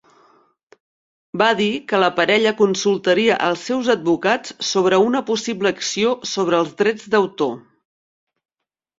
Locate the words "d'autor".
7.17-7.53